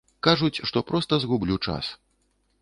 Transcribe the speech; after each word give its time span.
Кажуць, 0.27 0.61
што 0.69 0.83
проста 0.91 1.13
згублю 1.27 1.61
час. 1.69 1.93